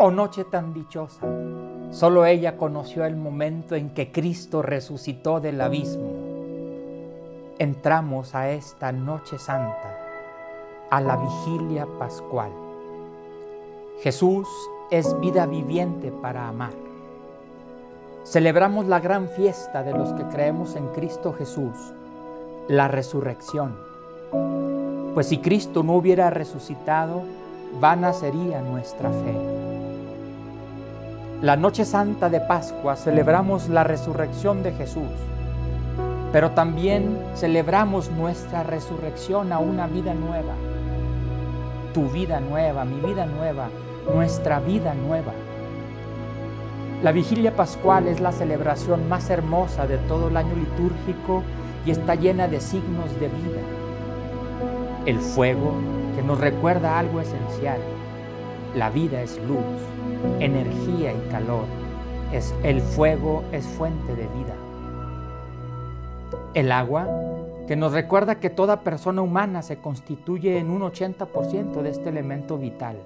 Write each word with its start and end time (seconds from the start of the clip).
Oh 0.00 0.12
noche 0.12 0.44
tan 0.44 0.72
dichosa, 0.72 1.26
solo 1.90 2.24
ella 2.24 2.56
conoció 2.56 3.04
el 3.04 3.16
momento 3.16 3.74
en 3.74 3.90
que 3.90 4.12
Cristo 4.12 4.62
resucitó 4.62 5.40
del 5.40 5.60
abismo. 5.60 6.12
Entramos 7.58 8.36
a 8.36 8.48
esta 8.48 8.92
noche 8.92 9.40
santa, 9.40 9.98
a 10.88 11.00
la 11.00 11.16
vigilia 11.16 11.88
pascual. 11.98 12.52
Jesús 14.00 14.46
es 14.92 15.18
vida 15.18 15.46
viviente 15.46 16.12
para 16.12 16.46
amar. 16.46 16.74
Celebramos 18.22 18.86
la 18.86 19.00
gran 19.00 19.28
fiesta 19.28 19.82
de 19.82 19.94
los 19.94 20.12
que 20.12 20.22
creemos 20.28 20.76
en 20.76 20.86
Cristo 20.90 21.32
Jesús, 21.32 21.74
la 22.68 22.86
resurrección. 22.86 23.76
Pues 25.14 25.26
si 25.26 25.38
Cristo 25.38 25.82
no 25.82 25.94
hubiera 25.94 26.30
resucitado, 26.30 27.22
vana 27.80 28.12
sería 28.12 28.62
nuestra 28.62 29.10
fe. 29.10 29.67
La 31.40 31.54
noche 31.54 31.84
santa 31.84 32.28
de 32.28 32.40
Pascua 32.40 32.96
celebramos 32.96 33.68
la 33.68 33.84
resurrección 33.84 34.64
de 34.64 34.72
Jesús, 34.72 35.06
pero 36.32 36.50
también 36.50 37.16
celebramos 37.36 38.10
nuestra 38.10 38.64
resurrección 38.64 39.52
a 39.52 39.60
una 39.60 39.86
vida 39.86 40.14
nueva. 40.14 40.54
Tu 41.94 42.08
vida 42.08 42.40
nueva, 42.40 42.84
mi 42.84 42.98
vida 42.98 43.24
nueva, 43.24 43.68
nuestra 44.12 44.58
vida 44.58 44.94
nueva. 44.94 45.30
La 47.04 47.12
vigilia 47.12 47.54
pascual 47.54 48.08
es 48.08 48.18
la 48.18 48.32
celebración 48.32 49.08
más 49.08 49.30
hermosa 49.30 49.86
de 49.86 49.98
todo 49.98 50.30
el 50.30 50.36
año 50.36 50.56
litúrgico 50.56 51.44
y 51.86 51.92
está 51.92 52.16
llena 52.16 52.48
de 52.48 52.60
signos 52.60 53.12
de 53.20 53.28
vida. 53.28 53.60
El 55.06 55.20
fuego 55.20 55.74
que 56.16 56.22
nos 56.24 56.40
recuerda 56.40 56.98
algo 56.98 57.20
esencial. 57.20 57.78
La 58.74 58.90
vida 58.90 59.22
es 59.22 59.40
luz 59.46 59.62
energía 60.40 61.12
y 61.12 61.30
calor. 61.30 61.64
Es, 62.32 62.54
el 62.62 62.80
fuego 62.80 63.44
es 63.52 63.66
fuente 63.66 64.14
de 64.14 64.26
vida. 64.28 64.54
El 66.54 66.72
agua, 66.72 67.06
que 67.66 67.76
nos 67.76 67.92
recuerda 67.92 68.40
que 68.40 68.50
toda 68.50 68.80
persona 68.80 69.22
humana 69.22 69.62
se 69.62 69.78
constituye 69.78 70.58
en 70.58 70.70
un 70.70 70.82
80% 70.82 71.82
de 71.82 71.90
este 71.90 72.08
elemento 72.08 72.58
vital. 72.58 72.96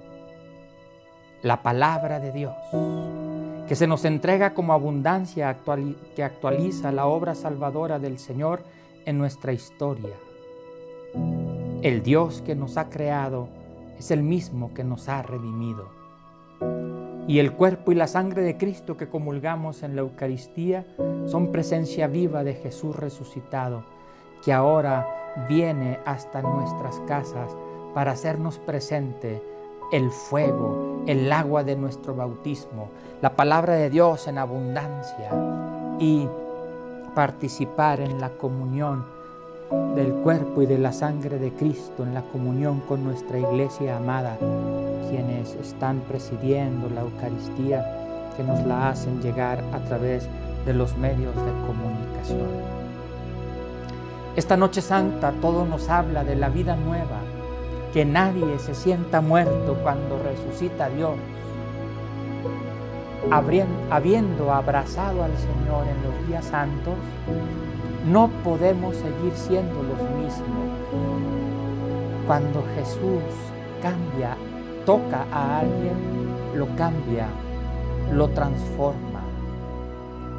La 1.41 1.61
palabra 1.61 2.19
de 2.19 2.31
Dios, 2.31 2.55
que 3.67 3.75
se 3.75 3.87
nos 3.87 4.05
entrega 4.05 4.53
como 4.53 4.73
abundancia 4.73 5.57
que 6.15 6.23
actualiza 6.23 6.91
la 6.91 7.05
obra 7.05 7.35
salvadora 7.35 7.99
del 7.99 8.19
Señor 8.19 8.63
en 9.05 9.17
nuestra 9.17 9.51
historia. 9.51 10.15
El 11.81 12.01
Dios 12.01 12.41
que 12.45 12.55
nos 12.55 12.77
ha 12.77 12.89
creado 12.89 13.49
es 13.99 14.11
el 14.11 14.23
mismo 14.23 14.73
que 14.73 14.85
nos 14.85 15.09
ha 15.09 15.21
redimido 15.21 16.02
y 17.27 17.39
el 17.39 17.53
cuerpo 17.53 17.91
y 17.91 17.95
la 17.95 18.07
sangre 18.07 18.41
de 18.41 18.57
Cristo 18.57 18.97
que 18.97 19.07
comulgamos 19.07 19.83
en 19.83 19.95
la 19.95 20.01
Eucaristía 20.01 20.85
son 21.25 21.51
presencia 21.51 22.07
viva 22.07 22.43
de 22.43 22.53
Jesús 22.55 22.95
resucitado, 22.95 23.83
que 24.43 24.51
ahora 24.51 25.07
viene 25.47 25.99
hasta 26.05 26.41
nuestras 26.41 26.99
casas 27.07 27.55
para 27.93 28.11
hacernos 28.11 28.59
presente 28.59 29.41
el 29.91 30.09
fuego, 30.09 31.03
el 31.07 31.31
agua 31.31 31.63
de 31.63 31.75
nuestro 31.75 32.15
bautismo, 32.15 32.89
la 33.21 33.35
palabra 33.35 33.75
de 33.75 33.89
Dios 33.89 34.27
en 34.27 34.37
abundancia 34.37 35.29
y 35.99 36.27
participar 37.15 38.01
en 38.01 38.19
la 38.19 38.29
comunión 38.29 39.05
del 39.95 40.13
cuerpo 40.13 40.61
y 40.61 40.65
de 40.65 40.77
la 40.77 40.91
sangre 40.91 41.39
de 41.39 41.51
Cristo, 41.53 42.03
en 42.03 42.13
la 42.13 42.23
comunión 42.23 42.81
con 42.81 43.03
nuestra 43.03 43.39
iglesia 43.39 43.97
amada 43.97 44.37
quienes 45.13 45.53
están 45.61 45.99
presidiendo 46.07 46.89
la 46.89 47.01
Eucaristía, 47.01 47.85
que 48.35 48.43
nos 48.43 48.65
la 48.65 48.89
hacen 48.89 49.21
llegar 49.21 49.63
a 49.71 49.77
través 49.81 50.27
de 50.65 50.73
los 50.73 50.97
medios 50.97 51.35
de 51.35 51.51
comunicación. 51.67 52.47
Esta 54.35 54.57
noche 54.57 54.81
santa 54.81 55.31
todo 55.39 55.65
nos 55.65 55.87
habla 55.87 56.23
de 56.23 56.35
la 56.35 56.49
vida 56.49 56.75
nueva, 56.75 57.19
que 57.93 58.05
nadie 58.05 58.57
se 58.57 58.73
sienta 58.73 59.21
muerto 59.21 59.77
cuando 59.83 60.17
resucita 60.17 60.89
Dios. 60.89 61.13
Habiendo 63.91 64.51
abrazado 64.51 65.23
al 65.23 65.37
Señor 65.37 65.85
en 65.87 66.03
los 66.09 66.27
días 66.27 66.45
santos, 66.45 66.95
no 68.11 68.31
podemos 68.43 68.95
seguir 68.95 69.33
siendo 69.35 69.75
los 69.75 70.01
mismos. 70.17 70.71
Cuando 72.25 72.63
Jesús 72.75 73.21
cambia 73.79 74.35
toca 74.85 75.25
a 75.31 75.59
alguien, 75.59 75.95
lo 76.55 76.67
cambia, 76.75 77.27
lo 78.11 78.29
transforma. 78.29 79.21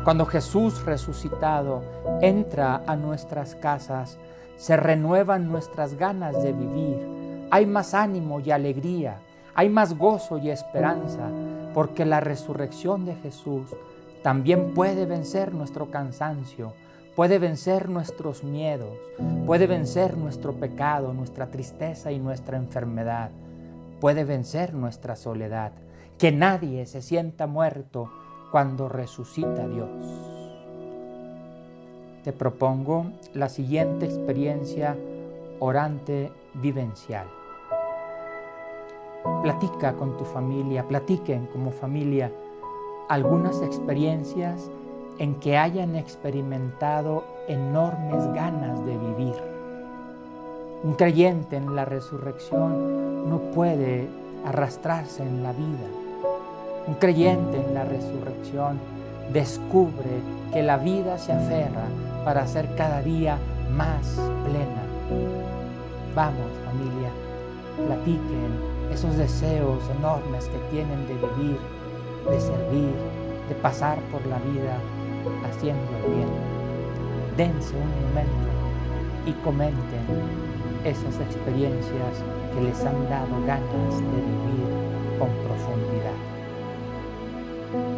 Cuando 0.04 0.26
Jesús 0.26 0.84
resucitado 0.84 1.82
entra 2.20 2.82
a 2.86 2.94
nuestras 2.96 3.54
casas, 3.54 4.18
se 4.56 4.76
renuevan 4.76 5.48
nuestras 5.48 5.94
ganas 5.94 6.42
de 6.42 6.52
vivir. 6.52 7.46
Hay 7.50 7.66
más 7.66 7.94
ánimo 7.94 8.40
y 8.40 8.50
alegría, 8.50 9.18
hay 9.54 9.70
más 9.70 9.96
gozo 9.96 10.38
y 10.38 10.50
esperanza, 10.50 11.28
porque 11.72 12.04
la 12.04 12.20
resurrección 12.20 13.06
de 13.06 13.14
Jesús 13.16 13.74
también 14.22 14.74
puede 14.74 15.06
vencer 15.06 15.54
nuestro 15.54 15.90
cansancio, 15.90 16.74
puede 17.16 17.38
vencer 17.38 17.88
nuestros 17.88 18.44
miedos, 18.44 18.96
puede 19.46 19.66
vencer 19.66 20.16
nuestro 20.16 20.52
pecado, 20.52 21.14
nuestra 21.14 21.46
tristeza 21.46 22.12
y 22.12 22.18
nuestra 22.18 22.58
enfermedad 22.58 23.30
puede 24.04 24.24
vencer 24.24 24.74
nuestra 24.74 25.16
soledad. 25.16 25.72
Que 26.18 26.30
nadie 26.30 26.84
se 26.84 27.00
sienta 27.00 27.46
muerto 27.46 28.10
cuando 28.52 28.86
resucita 28.86 29.66
Dios. 29.66 29.88
Te 32.22 32.34
propongo 32.34 33.06
la 33.32 33.48
siguiente 33.48 34.04
experiencia 34.04 34.94
orante 35.58 36.30
vivencial. 36.52 37.26
Platica 39.42 39.94
con 39.94 40.18
tu 40.18 40.26
familia, 40.26 40.86
platiquen 40.86 41.46
como 41.46 41.70
familia 41.70 42.30
algunas 43.08 43.62
experiencias 43.62 44.70
en 45.16 45.36
que 45.36 45.56
hayan 45.56 45.96
experimentado 45.96 47.24
enormes 47.48 48.22
ganas 48.34 48.84
de 48.84 48.98
vivir 48.98 49.54
un 50.82 50.92
creyente 50.96 51.56
en 51.56 51.74
la 51.74 51.86
resurrección 51.86 53.03
no 53.24 53.38
puede 53.52 54.08
arrastrarse 54.44 55.22
en 55.22 55.42
la 55.42 55.52
vida. 55.52 55.88
Un 56.86 56.94
creyente 56.94 57.56
en 57.56 57.74
la 57.74 57.84
resurrección 57.84 58.78
descubre 59.32 60.20
que 60.52 60.62
la 60.62 60.76
vida 60.76 61.18
se 61.18 61.32
aferra 61.32 61.86
para 62.24 62.46
ser 62.46 62.74
cada 62.76 63.00
día 63.00 63.38
más 63.72 64.06
plena. 64.44 64.82
Vamos 66.14 66.46
familia, 66.64 67.10
platiquen 67.86 68.74
esos 68.92 69.16
deseos 69.16 69.82
enormes 69.98 70.46
que 70.48 70.58
tienen 70.70 71.06
de 71.06 71.14
vivir, 71.14 71.58
de 72.30 72.40
servir, 72.40 72.92
de 73.48 73.54
pasar 73.56 73.98
por 74.12 74.24
la 74.26 74.38
vida 74.38 74.76
haciendo 75.48 75.82
el 76.04 76.14
bien. 76.14 76.28
Dense 77.36 77.74
un 77.74 77.90
momento 78.08 78.54
y 79.26 79.32
comenten 79.42 80.04
esas 80.84 81.18
experiencias 81.20 82.22
que 82.54 82.60
les 82.60 82.84
han 82.84 83.08
dado 83.08 83.44
ganas 83.46 83.98
de 83.98 84.20
vivir 84.20 85.18
con 85.18 85.28
profundidad, 85.28 86.18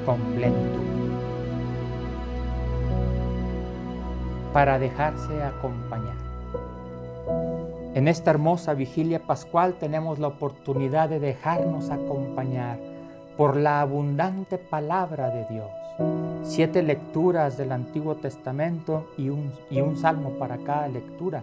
con 0.07 0.19
plenitud, 0.35 0.83
para 4.53 4.79
dejarse 4.79 5.43
acompañar. 5.43 6.17
En 7.95 8.09
esta 8.09 8.31
hermosa 8.31 8.75
vigilia 8.75 9.21
pascual 9.27 9.75
tenemos 9.75 10.19
la 10.19 10.29
oportunidad 10.29 11.09
de 11.09 11.21
dejarnos 11.21 11.91
acompañar 11.91 12.79
por 13.37 13.57
la 13.57 13.83
abundante 13.83 14.57
palabra 14.59 15.31
de 15.31 15.45
Dios. 15.51 15.71
Siete 16.43 16.83
lecturas 16.83 17.59
del 17.59 17.73
Antiguo 17.73 18.15
Testamento 18.17 19.09
y 19.19 19.29
un, 19.29 19.53
y 19.71 19.81
un 19.81 19.97
salmo 19.97 20.31
para 20.39 20.59
cada 20.59 20.89
lectura 20.89 21.43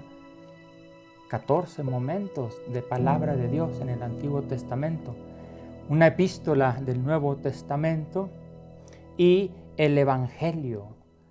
14 1.34 1.82
momentos 1.82 2.62
de 2.72 2.84
palabra 2.84 3.36
de 3.36 3.48
Dios 3.48 3.82
en 3.82 3.90
el 3.90 4.04
Antiguo 4.04 4.44
Testamento, 4.44 5.16
una 5.90 6.06
epístola 6.06 6.74
del 6.80 7.04
Nuevo 7.04 7.38
Testamento 7.38 8.30
y 9.18 9.50
el 9.78 9.98
Evangelio, 9.98 10.90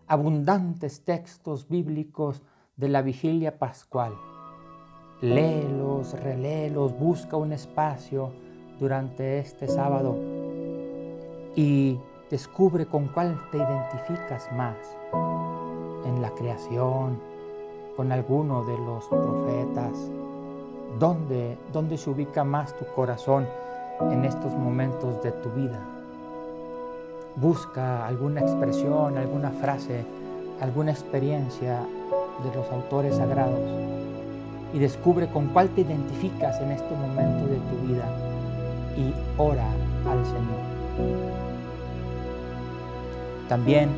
abundantes 0.08 1.04
textos 1.04 1.68
bíblicos 1.68 2.42
de 2.76 2.88
la 2.88 3.00
vigilia 3.00 3.60
pascual. 3.60 4.14
Léelos, 5.20 6.20
reléelos, 6.20 6.98
busca 6.98 7.36
un 7.36 7.52
espacio 7.52 8.32
durante 8.80 9.38
este 9.38 9.68
sábado 9.68 10.16
y 11.54 11.96
descubre 12.28 12.86
con 12.86 13.06
cuál 13.06 13.40
te 13.52 13.58
identificas 13.58 14.50
más 14.52 14.76
en 16.04 16.20
la 16.20 16.30
creación, 16.34 17.31
con 17.96 18.12
alguno 18.12 18.64
de 18.64 18.78
los 18.78 19.04
profetas? 19.06 20.10
¿Dónde, 20.98 21.58
¿Dónde 21.72 21.96
se 21.96 22.10
ubica 22.10 22.44
más 22.44 22.76
tu 22.76 22.84
corazón 22.94 23.46
en 24.10 24.24
estos 24.24 24.52
momentos 24.52 25.22
de 25.22 25.32
tu 25.32 25.50
vida. 25.50 25.78
Busca 27.36 28.06
alguna 28.06 28.40
expresión, 28.40 29.16
alguna 29.16 29.50
frase, 29.50 30.04
alguna 30.60 30.90
experiencia 30.90 31.80
de 32.42 32.54
los 32.54 32.70
autores 32.70 33.16
sagrados 33.16 33.60
y 34.72 34.78
descubre 34.78 35.28
con 35.28 35.48
cuál 35.48 35.68
te 35.70 35.82
identificas 35.82 36.60
en 36.60 36.72
este 36.72 36.94
momento 36.94 37.46
de 37.46 37.56
tu 37.56 37.86
vida 37.86 38.04
y 38.96 39.14
ora 39.40 39.68
al 40.08 40.24
Señor. 40.24 40.62
También 43.48 43.90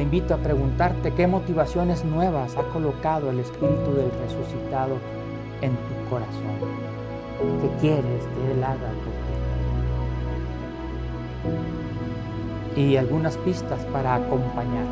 te 0.00 0.04
invito 0.04 0.32
a 0.32 0.38
preguntarte 0.38 1.12
qué 1.12 1.26
motivaciones 1.26 2.06
nuevas 2.06 2.56
ha 2.56 2.62
colocado 2.72 3.28
el 3.28 3.38
Espíritu 3.38 3.92
del 3.92 4.10
resucitado 4.10 4.96
en 5.60 5.72
tu 5.72 6.08
corazón. 6.08 6.56
¿Qué 7.60 7.68
quieres 7.82 8.24
que 8.24 8.50
Él 8.50 8.64
haga 8.64 8.92
por 9.04 9.12
ti? 12.74 12.80
Y 12.80 12.96
algunas 12.96 13.36
pistas 13.36 13.84
para 13.92 14.14
acompañar. 14.14 14.86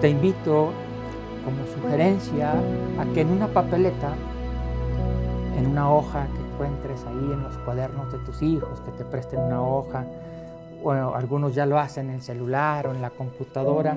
Te 0.00 0.08
invito 0.08 0.72
como 1.44 1.64
sugerencia 1.80 2.54
a 2.98 3.04
que 3.14 3.20
en 3.20 3.30
una 3.30 3.46
papeleta, 3.46 4.16
en 5.56 5.68
una 5.68 5.92
hoja 5.92 6.26
que 6.26 6.40
encuentres 6.40 7.04
ahí 7.06 7.30
en 7.34 7.40
los 7.40 7.56
cuadernos 7.58 8.10
de 8.10 8.18
tus 8.18 8.42
hijos, 8.42 8.80
que 8.80 8.90
te 8.90 9.04
presten 9.04 9.38
una 9.38 9.62
hoja, 9.62 10.04
bueno, 10.84 11.14
algunos 11.14 11.54
ya 11.54 11.64
lo 11.64 11.78
hacen 11.78 12.10
en 12.10 12.16
el 12.16 12.22
celular 12.22 12.86
o 12.86 12.90
en 12.94 13.00
la 13.00 13.08
computadora, 13.08 13.96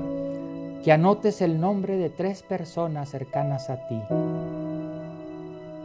que 0.85 0.93
anotes 0.93 1.41
el 1.41 1.59
nombre 1.59 1.97
de 1.97 2.09
tres 2.09 2.43
personas 2.43 3.09
cercanas 3.09 3.69
a 3.69 3.85
ti. 3.89 4.01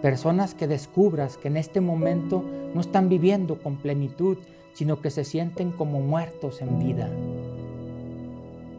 Personas 0.01 0.55
que 0.55 0.69
descubras 0.69 1.37
que 1.37 1.49
en 1.49 1.57
este 1.57 1.81
momento 1.81 2.45
no 2.73 2.81
están 2.81 3.09
viviendo 3.09 3.61
con 3.61 3.79
plenitud, 3.79 4.39
sino 4.75 5.01
que 5.01 5.11
se 5.11 5.25
sienten 5.25 5.73
como 5.73 6.01
muertos 6.01 6.63
en 6.63 6.79
vida. 6.79 7.09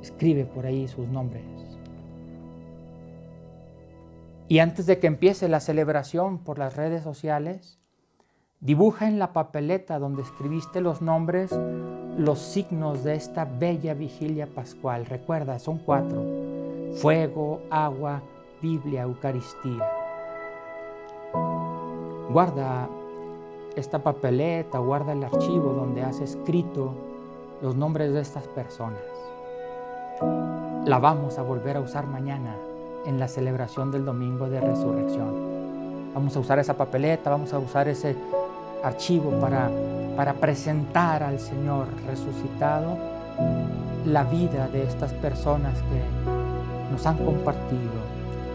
Escribe 0.01 0.45
por 0.45 0.65
ahí 0.65 0.87
sus 0.87 1.05
nombres. 1.09 1.43
Y 4.47 4.59
antes 4.59 4.85
de 4.85 4.99
que 4.99 5.07
empiece 5.07 5.49
la 5.49 5.59
celebración 5.59 6.37
por 6.37 6.57
las 6.57 6.77
redes 6.77 7.03
sociales, 7.03 7.79
dibuja 8.61 9.09
en 9.09 9.19
la 9.19 9.33
papeleta 9.33 9.99
donde 9.99 10.21
escribiste 10.21 10.79
los 10.79 11.01
nombres 11.01 11.51
los 12.17 12.39
signos 12.39 13.03
de 13.03 13.15
esta 13.15 13.45
bella 13.45 13.93
vigilia 13.93 14.47
pascual. 14.47 15.05
Recuerda, 15.05 15.59
son 15.59 15.79
cuatro. 15.79 16.23
Fuego, 16.95 17.61
agua, 17.69 18.21
Biblia, 18.61 19.03
Eucaristía. 19.03 19.89
Guarda 22.29 22.87
esta 23.75 23.99
papeleta, 23.99 24.77
guarda 24.77 25.13
el 25.13 25.23
archivo 25.23 25.73
donde 25.73 26.03
has 26.03 26.19
escrito 26.19 26.93
los 27.61 27.75
nombres 27.75 28.13
de 28.13 28.21
estas 28.21 28.47
personas. 28.47 29.01
La 30.85 30.99
vamos 30.99 31.37
a 31.39 31.41
volver 31.41 31.77
a 31.77 31.81
usar 31.81 32.07
mañana 32.07 32.55
en 33.05 33.19
la 33.19 33.27
celebración 33.27 33.91
del 33.91 34.05
domingo 34.05 34.49
de 34.49 34.61
resurrección. 34.61 36.13
Vamos 36.13 36.35
a 36.35 36.39
usar 36.39 36.59
esa 36.59 36.75
papeleta, 36.75 37.29
vamos 37.29 37.53
a 37.53 37.59
usar 37.59 37.87
ese 37.87 38.15
archivo 38.83 39.31
para, 39.39 39.69
para 40.15 40.33
presentar 40.33 41.23
al 41.23 41.39
Señor 41.39 41.87
resucitado 42.05 42.97
la 44.05 44.23
vida 44.23 44.67
de 44.67 44.83
estas 44.83 45.13
personas 45.13 45.73
que 45.79 46.91
nos 46.91 47.05
han 47.05 47.17
compartido, 47.17 47.91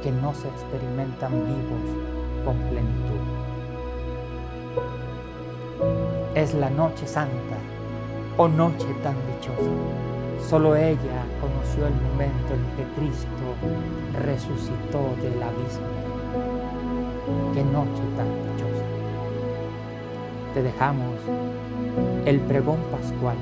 que 0.02 0.12
no 0.12 0.34
se 0.34 0.46
experimentan 0.48 1.32
vivos 1.32 2.44
con 2.44 2.56
plenitud. 2.68 3.18
Es 6.34 6.54
la 6.54 6.70
noche 6.70 7.06
santa 7.06 7.56
o 8.36 8.46
noche 8.46 8.86
tan 9.02 9.16
dichosa. 9.26 9.70
Solo 10.48 10.76
ella 10.76 11.24
conoció 11.40 11.88
el 11.88 11.94
momento 11.94 12.54
en 12.54 12.76
que 12.76 12.84
Cristo 12.94 13.28
resucitó 14.24 15.00
del 15.20 15.42
abismo. 15.42 15.88
Qué 17.54 17.64
noche 17.64 18.02
tan 18.16 18.28
dichosa 18.56 18.87
te 20.58 20.64
dejamos 20.64 21.14
el 22.26 22.40
pregón 22.40 22.80
pascual, 22.90 23.36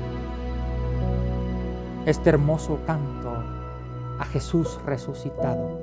este 2.05 2.29
hermoso 2.29 2.77
canto 2.85 3.31
a 4.19 4.25
Jesús 4.25 4.79
resucitado, 4.85 5.79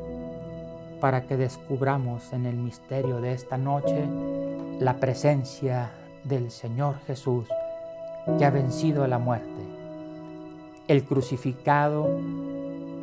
para 1.00 1.26
que 1.26 1.36
descubramos 1.36 2.32
en 2.32 2.46
el 2.46 2.54
misterio 2.54 3.20
de 3.20 3.32
esta 3.32 3.58
noche 3.58 4.06
la 4.78 4.98
presencia 5.00 5.90
del 6.22 6.52
Señor 6.52 7.00
Jesús 7.04 7.48
que 8.38 8.44
ha 8.44 8.50
vencido 8.50 9.04
la 9.08 9.18
muerte, 9.18 9.48
el 10.86 11.02
crucificado 11.02 12.10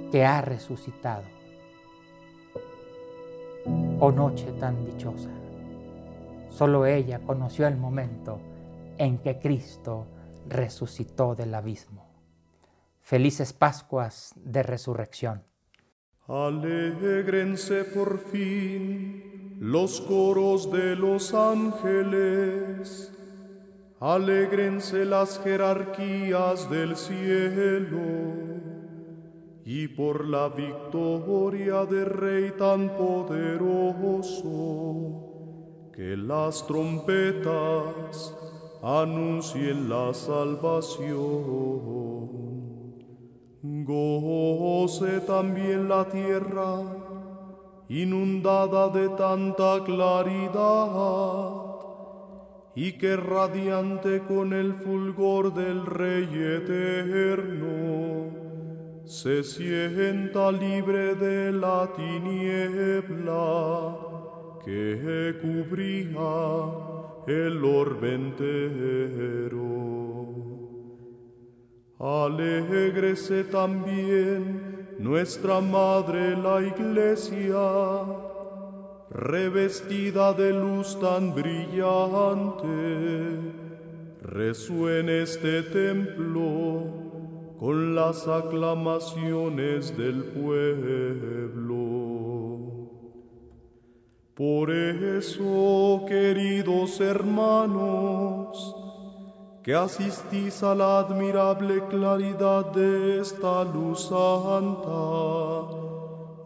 que 0.09 0.23
ha 0.23 0.39
resucitado. 0.39 1.23
Oh 3.99 4.13
noche 4.13 4.45
tan 4.57 4.85
dichosa. 4.85 5.40
Solo 6.51 6.85
ella 6.85 7.19
conoció 7.19 7.65
el 7.65 7.77
momento 7.77 8.39
en 8.97 9.17
que 9.19 9.39
Cristo 9.39 10.05
resucitó 10.47 11.33
del 11.33 11.55
abismo. 11.55 12.11
Felices 12.99 13.53
Pascuas 13.53 14.33
de 14.35 14.61
Resurrección. 14.61 15.43
Alégrense 16.27 17.85
por 17.85 18.19
fin 18.19 19.57
los 19.59 20.01
coros 20.01 20.69
de 20.71 20.95
los 20.97 21.33
ángeles, 21.33 23.13
alégrense 23.99 25.05
las 25.05 25.39
jerarquías 25.39 26.69
del 26.69 26.97
cielo, 26.97 27.99
y 29.63 29.87
por 29.87 30.27
la 30.27 30.49
victoria 30.49 31.85
del 31.85 32.07
Rey 32.07 32.51
tan 32.57 32.89
poderoso 32.97 33.71
que 36.01 36.17
las 36.17 36.65
trompetas 36.65 38.35
anuncien 38.81 39.87
la 39.87 40.11
salvación. 40.15 41.21
Goce 43.61 45.19
también 45.27 45.87
la 45.87 46.09
tierra, 46.09 46.81
inundada 47.87 48.89
de 48.89 49.09
tanta 49.09 49.83
claridad, 49.83 51.51
y 52.73 52.93
que 52.93 53.15
radiante 53.15 54.23
con 54.23 54.53
el 54.53 54.73
fulgor 54.73 55.53
del 55.53 55.85
Rey 55.85 56.29
eterno, 56.57 58.31
se 59.05 59.43
sienta 59.43 60.51
libre 60.51 61.13
de 61.13 61.51
la 61.51 61.87
tiniebla 61.95 63.81
que 64.63 65.35
cubría 65.41 66.31
el 67.27 67.63
orbe 67.63 68.13
entero. 68.15 69.61
Alégrese 71.99 73.43
también 73.43 74.95
nuestra 74.97 75.61
Madre 75.61 76.35
la 76.35 76.61
Iglesia, 76.61 78.05
revestida 79.09 80.33
de 80.33 80.53
luz 80.53 80.99
tan 80.99 81.33
brillante, 81.33 82.67
resuene 84.21 85.23
este 85.23 85.63
templo 85.63 87.01
con 87.59 87.93
las 87.93 88.27
aclamaciones 88.27 89.95
del 89.95 90.23
pueblo. 90.23 91.80
Por 94.41 94.71
eso, 94.71 96.03
queridos 96.07 96.99
hermanos, 96.99 98.75
que 99.61 99.75
asistís 99.75 100.63
a 100.63 100.73
la 100.73 100.97
admirable 100.97 101.83
claridad 101.91 102.71
de 102.71 103.21
esta 103.21 103.63
luz 103.63 104.07
santa, 104.07 105.67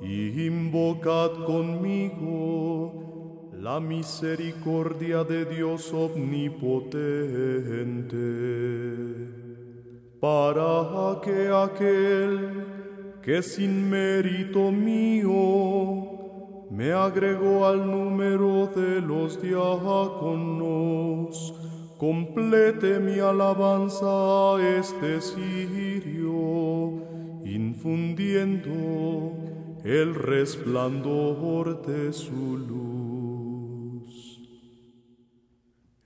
invocad 0.01 1.45
conmigo 1.45 3.51
la 3.53 3.79
misericordia 3.79 5.23
de 5.23 5.45
Dios 5.45 5.93
omnipotente, 5.93 8.17
para 10.19 11.21
que 11.23 11.47
aquel 11.47 12.65
que 13.23 13.41
sin 13.41 13.89
mérito 13.89 14.69
mío 14.69 16.24
me 16.75 16.91
agregó 16.91 17.65
al 17.65 17.89
número 17.89 18.67
de 18.75 18.99
los 18.99 19.41
diáconos, 19.41 19.73
complete 21.97 22.99
mi 22.99 23.19
alabanza 23.19 24.05
a 24.55 24.77
este 24.77 25.21
sirio, 25.21 27.01
infundiendo 27.45 29.31
el 29.85 30.15
resplandor 30.15 31.81
de 31.85 32.11
su 32.11 32.57
luz. 32.57 33.15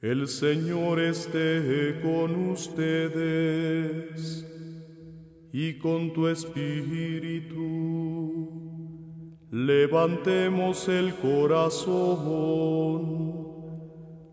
El 0.02 0.28
Señor 0.28 1.00
esté 1.00 2.00
con 2.04 2.52
ustedes 2.52 4.46
y 5.52 5.74
con 5.80 6.14
tu 6.14 6.28
espíritu. 6.28 8.09
Levantemos 9.52 10.88
el 10.88 11.16
corazón. 11.16 11.90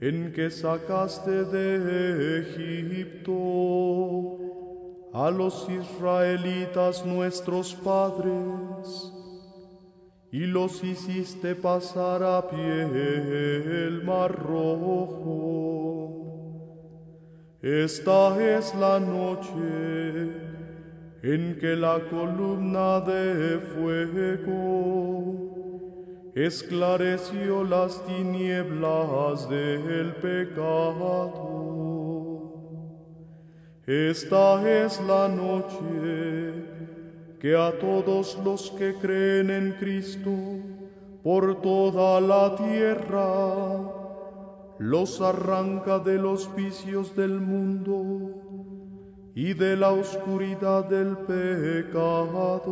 en 0.00 0.32
que 0.32 0.50
sacaste 0.50 1.44
de 1.44 2.40
Egipto 2.40 3.30
a 5.12 5.30
los 5.30 5.68
israelitas 5.68 7.04
nuestros 7.04 7.74
padres, 7.74 9.12
y 10.32 10.46
los 10.46 10.82
hiciste 10.84 11.54
pasar 11.56 12.22
a 12.22 12.48
pie 12.48 12.82
el 13.86 14.04
mar 14.04 14.32
rojo. 14.32 15.90
Esta 17.60 18.56
es 18.56 18.74
la 18.76 19.00
noche 19.00 20.30
en 21.22 21.58
que 21.60 21.76
la 21.76 22.00
columna 22.08 23.00
de 23.00 23.58
fuego 23.74 25.30
esclareció 26.34 27.64
las 27.64 28.02
tinieblas 28.06 29.48
del 29.50 30.14
pecado. 30.14 31.50
Esta 33.86 34.84
es 34.84 35.00
la 35.00 35.26
noche 35.28 36.79
que 37.40 37.56
a 37.56 37.78
todos 37.78 38.38
los 38.44 38.70
que 38.72 38.94
creen 38.94 39.50
en 39.50 39.72
Cristo 39.80 40.30
por 41.22 41.60
toda 41.62 42.20
la 42.20 42.54
tierra 42.54 44.00
los 44.78 45.20
arranca 45.20 45.98
de 45.98 46.16
los 46.16 46.54
vicios 46.54 47.16
del 47.16 47.40
mundo 47.40 48.40
y 49.34 49.54
de 49.54 49.76
la 49.76 49.90
oscuridad 49.90 50.84
del 50.86 51.16
pecado, 51.18 52.66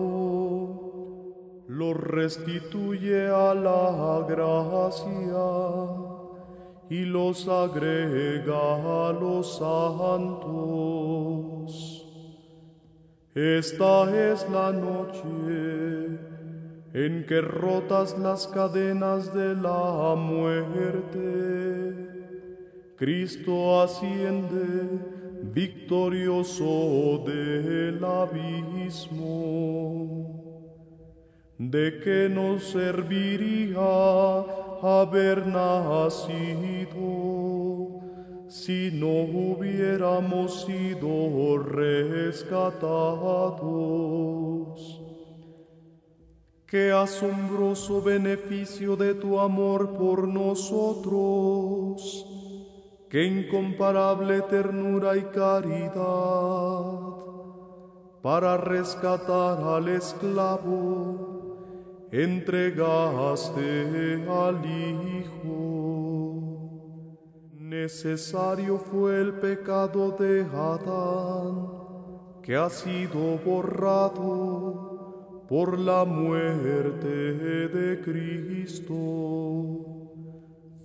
los 1.66 1.96
restituye 1.96 3.28
a 3.28 3.54
la 3.54 4.24
gracia 4.28 5.46
y 6.90 7.04
los 7.04 7.46
agrega 7.48 9.08
a 9.08 9.12
los 9.12 9.58
santos. 9.58 11.18
Esta 13.34 14.32
es 14.32 14.48
la 14.50 14.72
noche 14.72 16.18
en 16.94 17.26
que 17.26 17.40
rotas 17.42 18.18
las 18.18 18.48
cadenas 18.48 19.34
de 19.34 19.54
la 19.54 20.14
muerte. 20.16 22.08
Cristo 22.96 23.80
asciende 23.82 24.88
victorioso 25.52 27.22
del 27.26 28.02
abismo. 28.02 29.28
¿De 31.58 32.00
qué 32.02 32.28
nos 32.28 32.64
serviría 32.70 33.78
haber 34.82 35.46
nacido 35.46 36.38
si 38.48 38.90
no 38.92 39.08
hubiéramos 39.08 40.64
sido 40.64 41.58
rescatados. 41.58 42.80
Qué 46.66 46.92
asombroso 46.92 48.00
beneficio 48.02 48.96
de 48.96 49.14
tu 49.14 49.40
amor 49.40 49.96
por 49.96 50.28
nosotros, 50.28 52.26
qué 53.08 53.24
incomparable 53.24 54.42
ternura 54.42 55.16
y 55.16 55.22
caridad 55.22 56.84
para 58.20 58.58
rescatar 58.58 59.62
al 59.62 59.88
esclavo 59.88 61.28
entregaste 62.10 64.24
al 64.28 64.64
Hijo. 64.64 65.87
Necesario 67.68 68.78
fue 68.78 69.20
el 69.20 69.34
pecado 69.34 70.12
de 70.12 70.40
Adán, 70.40 71.68
que 72.42 72.56
ha 72.56 72.70
sido 72.70 73.36
borrado 73.44 75.44
por 75.46 75.78
la 75.78 76.06
muerte 76.06 77.68
de 77.68 78.00
Cristo. 78.00 78.94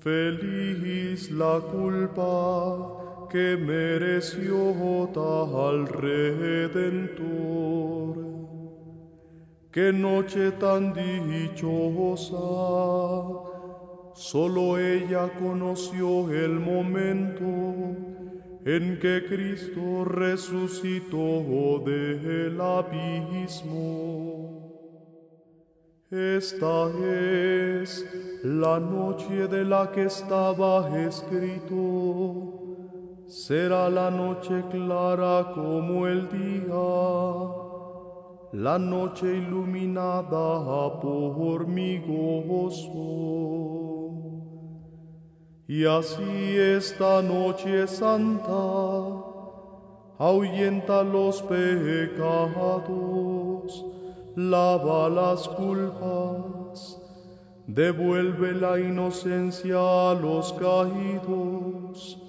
Feliz 0.02 1.32
la 1.32 1.62
culpa 1.62 3.30
que 3.30 3.56
mereció 3.56 5.08
tal 5.14 5.88
Redentor 5.88 7.14
Qué 9.72 9.94
noche 9.94 10.52
tan 10.52 10.94
dichosa. 10.94 12.36
Solo 14.14 14.78
ella 14.78 15.30
conoció 15.40 16.32
el 16.32 16.60
momento 16.60 17.46
en 18.66 19.00
que 19.00 19.26
Cristo 19.28 20.06
resucitó 20.06 21.80
del 21.80 22.62
abismo. 22.62 24.14
Esta 26.12 26.92
es 27.02 28.06
la 28.44 28.80
noche 28.80 29.48
de 29.48 29.66
la 29.66 29.92
que 29.92 30.06
estaba 30.06 31.00
escrito. 31.00 32.60
Será 33.26 33.90
la 33.90 34.12
noche 34.12 34.64
clara 34.70 35.52
como 35.56 36.06
el 36.06 36.30
día 36.30 37.64
la 38.54 38.78
noche 38.78 39.36
iluminada 39.36 41.00
por 41.02 41.66
mi 41.66 41.98
gozo. 41.98 43.43
Y 45.68 45.86
así 45.86 46.58
esta 46.58 47.22
noche 47.22 47.88
santa 47.88 49.32
ahuyenta 50.18 51.04
los 51.04 51.42
pecados, 51.42 52.86
lava 54.36 55.08
las 55.10 55.48
culpas, 55.48 57.02
devuelve 57.66 58.52
la 58.54 58.78
inocencia 58.78 60.12
a 60.12 60.14
los 60.16 60.52
caídos, 60.54 62.20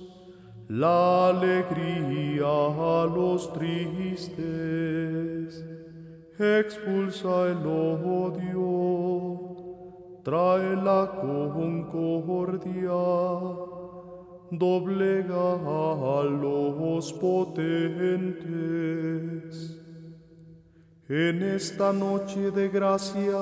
la 0.69 1.31
alegría 1.31 2.47
a 2.47 3.07
los 3.07 3.53
tristes, 3.53 4.45
expulsa 6.38 7.49
el 7.50 7.67
odio, 7.67 9.44
trae 10.25 10.75
la 10.75 11.07
concordia 11.21 13.02
doblega 14.50 15.52
a 15.52 16.25
los 16.25 17.12
potentes. 17.12 18.35
En 21.09 21.43
esta 21.43 21.93
noche 21.93 22.50
de 22.50 22.71
gracia, 22.71 23.38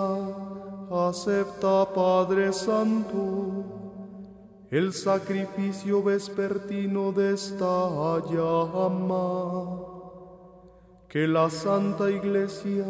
acepta 0.91 1.87
Padre 1.95 2.53
Santo 2.53 3.63
el 4.71 4.93
sacrificio 4.93 6.03
vespertino 6.03 7.13
de 7.13 7.35
esta 7.35 8.21
llama 8.31 9.85
que 11.09 11.29
la 11.29 11.49
Santa 11.51 12.11
Iglesia 12.11 12.87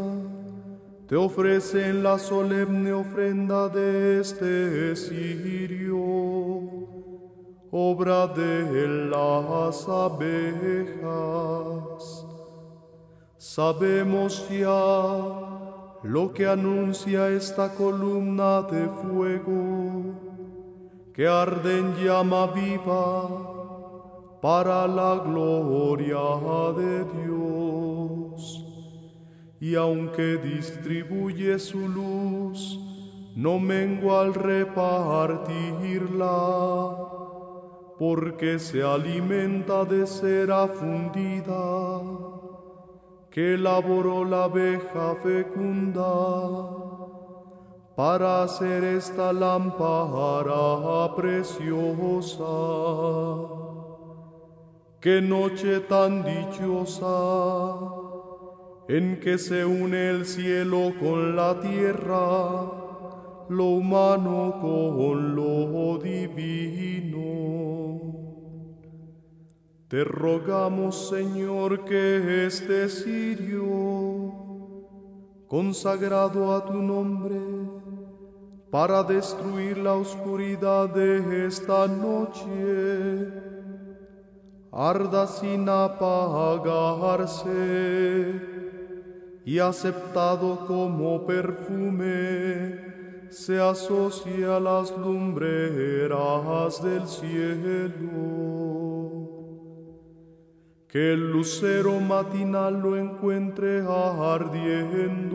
te 1.07 1.17
ofrece 1.17 1.89
en 1.89 2.03
la 2.03 2.19
solemne 2.19 2.93
ofrenda 2.93 3.69
de 3.69 4.21
este 4.21 4.97
sirio 4.97 6.03
obra 7.75 8.27
de 8.27 9.09
las 9.09 9.89
abejas. 9.89 11.03
Sabemos 13.39 14.47
ya 14.51 15.99
lo 16.03 16.35
que 16.35 16.47
anuncia 16.47 17.29
esta 17.29 17.75
columna 17.75 18.61
de 18.63 18.89
fuego, 18.89 20.03
que 21.15 21.27
arde 21.27 21.79
en 21.79 21.97
llama 21.97 22.47
viva 22.49 23.29
para 24.43 24.87
la 24.87 25.15
gloria 25.25 26.21
de 26.77 27.05
Dios. 27.25 28.72
Y 29.63 29.77
aunque 29.77 30.39
distribuye 30.39 31.57
su 31.61 31.87
luz, 31.89 32.81
no 33.37 33.61
mengua 33.61 34.23
al 34.23 34.35
repartirla 34.35 35.77
porque 37.97 38.59
se 38.59 38.83
alimenta 38.83 39.85
de 39.85 40.05
cera 40.05 40.67
fundida 40.67 42.01
que 43.31 43.55
elaboró 43.55 44.25
la 44.25 44.45
abeja 44.51 45.15
fecunda 45.23 46.13
para 47.95 48.43
hacer 48.43 48.83
esta 48.83 49.33
lámpara 49.33 51.15
preciosa. 51.15 52.45
Qué 55.01 55.23
noche 55.23 55.79
tan 55.79 56.25
dichosa 56.25 58.02
en 58.89 59.21
que 59.21 59.39
se 59.39 59.65
une 59.65 60.11
el 60.11 60.27
cielo 60.27 60.93
con 60.99 61.37
la 61.37 61.61
tierra, 61.61 62.71
lo 63.49 63.65
humano 63.65 64.59
con 64.61 65.37
lo 65.37 65.99
divino. 65.99 67.13
Te 69.89 70.03
rogamos, 70.05 71.09
Señor, 71.11 71.85
que 71.85 72.47
este 72.47 72.89
sirio, 72.89 73.71
consagrado 75.47 76.55
a 76.55 76.65
tu 76.65 76.75
nombre, 76.75 77.39
para 78.71 79.03
destruir 79.03 79.77
la 79.79 79.95
oscuridad 79.95 80.89
de 80.89 81.47
esta 81.47 81.87
noche, 81.87 83.29
arda 84.73 85.27
sin 85.27 85.69
apagarse 85.69 87.13
y 89.45 89.59
aceptado 89.59 90.67
como 90.67 91.27
perfume, 91.27 92.93
se 93.31 93.59
asocia 93.59 94.57
a 94.57 94.61
las 94.61 94.97
lumbreras 94.97 96.83
del 96.83 97.07
cielo. 97.09 98.53
Que 100.87 101.15
el 101.15 101.33
lucero 101.33 101.99
matinal 102.01 102.81
lo 102.81 102.97
encuentre 102.99 103.81
ardiendo, 103.81 105.33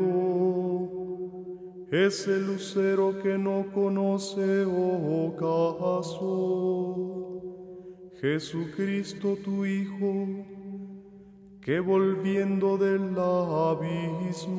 ese 1.92 2.40
lucero 2.40 3.18
que 3.24 3.38
no 3.40 3.66
conoce 3.74 4.66
ocaso, 5.28 6.28
Jesucristo 8.22 9.36
tu 9.44 9.66
Hijo, 9.66 10.46
que 11.68 11.80
volviendo 11.82 12.78
del 12.78 13.20
abismo, 13.20 14.56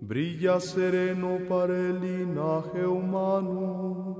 brilla 0.00 0.58
sereno 0.58 1.38
para 1.48 1.76
el 1.76 2.00
linaje 2.00 2.84
humano, 2.84 4.18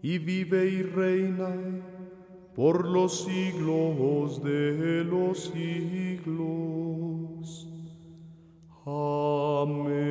y 0.00 0.18
vive 0.18 0.66
y 0.66 0.82
reina 0.82 1.56
por 2.54 2.88
los 2.88 3.24
siglos 3.24 4.40
de 4.44 5.02
los 5.02 5.46
siglos. 5.52 6.38
Amén. 8.86 10.04